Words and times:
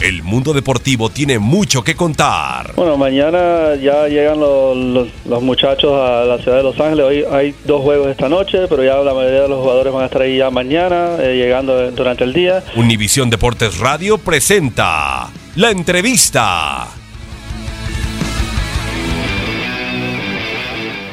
El 0.00 0.22
mundo 0.22 0.54
deportivo 0.54 1.10
tiene 1.10 1.38
mucho 1.38 1.84
que 1.84 1.94
contar. 1.94 2.72
Bueno, 2.74 2.96
mañana 2.96 3.74
ya 3.74 4.08
llegan 4.08 4.40
los, 4.40 5.10
los, 5.26 5.42
muchachos 5.42 5.92
a 5.92 6.24
la 6.24 6.38
ciudad 6.38 6.56
de 6.56 6.62
Los 6.62 6.80
Ángeles. 6.80 7.04
Hoy 7.04 7.24
hay 7.30 7.54
dos 7.66 7.82
juegos 7.82 8.08
esta 8.08 8.30
noche, 8.30 8.60
pero 8.66 8.82
ya 8.82 8.96
la 8.96 9.12
mayoría 9.12 9.42
de 9.42 9.48
los 9.48 9.60
jugadores 9.60 9.92
van 9.92 10.04
a 10.04 10.06
estar 10.06 10.22
ahí 10.22 10.38
ya 10.38 10.50
mañana, 10.50 11.16
eh, 11.18 11.36
llegando 11.36 11.90
durante 11.90 12.24
el 12.24 12.32
día. 12.32 12.64
Univisión 12.76 13.28
Deportes 13.28 13.78
Radio 13.78 14.16
presenta 14.16 15.28
la 15.56 15.70
entrevista. 15.70 16.88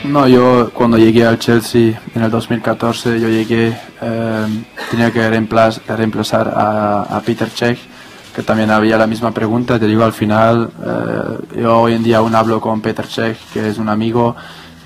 No, 0.06 0.30
yo 0.30 0.72
cuando 0.74 0.98
llegué 0.98 1.26
al 1.26 1.38
Chelsea 1.40 2.02
en 2.16 2.24
el 2.24 2.32
2014, 2.32 3.20
yo 3.20 3.28
llegué, 3.28 3.78
eh, 4.02 4.48
tenía 4.90 5.12
que 5.12 5.30
reemplazar, 5.30 6.54
a, 6.56 7.02
a 7.02 7.20
Peter 7.20 7.50
Cech 7.50 7.78
que 8.38 8.44
también 8.44 8.70
había 8.70 9.00
la 9.00 9.08
misma 9.08 9.32
pregunta. 9.32 9.80
Te 9.80 9.88
digo, 9.88 10.04
al 10.04 10.14
final, 10.14 10.70
eh, 10.86 11.60
yo 11.60 11.80
hoy 11.80 11.94
en 11.94 12.04
día 12.04 12.20
aún 12.20 12.36
hablo 12.36 12.62
con 12.62 12.82
Peter 12.82 13.08
Cech, 13.08 13.36
que 13.52 13.68
es 13.68 13.80
un 13.80 13.90
amigo. 13.90 14.36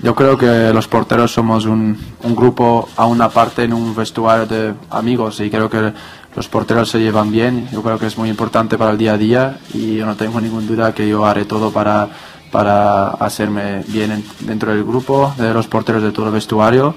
Yo 0.02 0.14
creo 0.14 0.38
que 0.38 0.72
los 0.72 0.88
porteros 0.88 1.34
somos 1.34 1.66
un, 1.66 1.98
un 2.22 2.34
grupo 2.34 2.88
aún 2.96 3.20
aparte 3.20 3.64
en 3.64 3.74
un 3.74 3.94
vestuario 3.94 4.46
de 4.46 4.72
amigos 4.88 5.38
y 5.40 5.50
creo 5.50 5.68
que 5.68 5.92
los 6.34 6.48
porteros 6.48 6.88
se 6.88 6.98
llevan 6.98 7.30
bien. 7.30 7.68
Yo 7.70 7.82
creo 7.82 7.98
que 7.98 8.06
es 8.06 8.16
muy 8.16 8.30
importante 8.30 8.78
para 8.78 8.92
el 8.92 8.96
día 8.96 9.12
a 9.12 9.18
día 9.18 9.58
y 9.74 9.96
yo 9.96 10.06
no 10.06 10.16
tengo 10.16 10.40
ninguna 10.40 10.66
duda 10.66 10.94
que 10.94 11.06
yo 11.06 11.26
haré 11.26 11.44
todo 11.44 11.70
para, 11.70 12.08
para 12.50 13.08
hacerme 13.08 13.84
bien 13.88 14.24
dentro 14.40 14.72
del 14.72 14.82
grupo 14.82 15.34
de 15.36 15.52
los 15.52 15.68
porteros 15.68 16.02
de 16.02 16.10
todo 16.10 16.28
el 16.28 16.32
vestuario. 16.32 16.94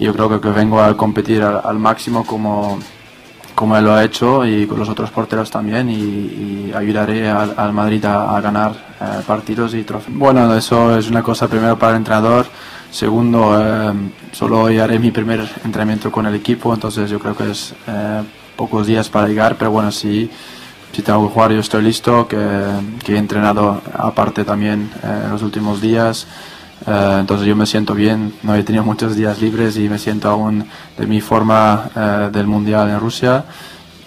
Y 0.00 0.06
yo 0.06 0.12
creo 0.12 0.40
que, 0.40 0.48
vengo 0.48 0.82
a 0.82 0.96
competir 0.96 1.44
al 1.44 1.78
máximo 1.78 2.26
como 2.26 2.80
como 3.54 3.76
él 3.76 3.84
lo 3.84 3.94
ha 3.94 4.04
hecho 4.04 4.44
y 4.46 4.66
con 4.66 4.78
los 4.78 4.88
otros 4.88 5.10
porteros 5.10 5.50
también 5.50 5.88
y, 5.90 6.72
ayudaré 6.74 7.28
al, 7.28 7.72
Madrid 7.72 8.04
a, 8.04 8.40
ganar 8.40 8.72
eh, 9.00 9.20
partidos 9.26 9.74
y 9.74 9.82
trofeos. 9.82 10.16
Bueno, 10.16 10.54
eso 10.54 10.96
es 10.96 11.08
una 11.10 11.22
cosa 11.22 11.48
primero 11.48 11.78
para 11.78 11.92
el 11.92 11.98
entrenador. 11.98 12.46
Segundo, 12.90 13.58
eh, 13.60 13.92
solo 14.32 14.62
hoy 14.62 14.78
haré 14.78 14.98
mi 14.98 15.10
primer 15.10 15.40
entrenamiento 15.64 16.10
con 16.10 16.26
el 16.26 16.34
equipo, 16.34 16.72
entonces 16.72 17.10
yo 17.10 17.18
creo 17.18 17.36
que 17.36 17.50
es 17.50 17.74
eh, 17.86 18.22
pocos 18.56 18.86
días 18.86 19.08
para 19.08 19.28
llegar, 19.28 19.56
pero 19.56 19.70
bueno, 19.70 19.92
si, 19.92 20.30
si 20.92 21.02
tengo 21.02 21.26
que 21.28 21.34
jugar 21.34 21.52
yo 21.52 21.60
estoy 21.60 21.82
listo, 21.82 22.26
que, 22.26 22.38
que 23.04 23.14
he 23.14 23.18
entrenado 23.18 23.82
aparte 23.94 24.44
también 24.44 24.90
en 25.02 25.30
los 25.30 25.42
últimos 25.42 25.80
días. 25.80 26.26
Eh, 26.86 27.16
entonces 27.20 27.46
yo 27.46 27.54
me 27.54 27.66
siento 27.66 27.94
bien, 27.94 28.34
no 28.42 28.54
he 28.54 28.62
tenido 28.62 28.84
muchos 28.84 29.14
días 29.16 29.40
libres 29.40 29.76
y 29.76 29.88
me 29.88 29.98
siento 29.98 30.28
aún 30.28 30.64
de 30.98 31.06
mi 31.06 31.20
forma 31.20 31.90
eh, 31.94 32.30
del 32.32 32.46
Mundial 32.46 32.90
en 32.90 33.00
Rusia. 33.00 33.44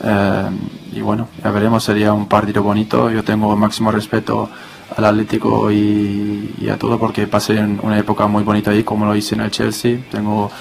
Eh, 0.04 0.50
y 0.94 1.02
bueno, 1.02 1.30
ya 1.44 1.52
veremos, 1.52 1.84
sería 1.84 2.14
un 2.14 2.28
partido 2.28 2.64
bonito. 2.64 3.10
Yo 3.10 3.24
tengo 3.24 3.56
máximo 3.56 3.92
respeto 3.92 4.50
al 4.96 5.06
Atlético 5.06 5.72
y, 5.72 6.68
a 6.72 6.78
todo 6.78 7.00
porque 7.00 7.28
pasé 7.28 7.60
una 7.60 7.98
época 7.98 8.28
muy 8.28 8.44
bonita 8.44 8.72
ahí 8.72 8.84
como 8.84 9.06
lo 9.06 9.16
hice 9.16 9.36
en 9.36 9.42
el 9.42 9.52
Chelsea. 9.52 10.00
Tengo 10.12 10.52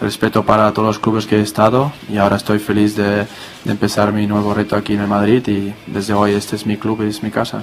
respeto 0.00 0.44
para 0.44 0.72
todos 0.72 0.88
los 0.88 0.98
clubes 0.98 1.26
que 1.26 1.36
he 1.36 1.40
estado 1.40 1.92
y 2.08 2.18
ahora 2.18 2.36
estoy 2.36 2.58
feliz 2.58 2.96
de, 2.96 3.26
de 3.64 3.70
empezar 3.70 4.12
mi 4.12 4.26
nuevo 4.26 4.52
reto 4.52 4.76
aquí 4.76 4.92
en 4.92 5.00
el 5.00 5.08
Madrid 5.08 5.46
y 5.48 5.74
desde 5.86 6.12
hoy 6.12 6.32
este 6.32 6.56
es 6.56 6.66
mi 6.66 6.76
club 6.76 7.02
y 7.02 7.08
es 7.08 7.22
mi 7.22 7.30
casa. 7.30 7.62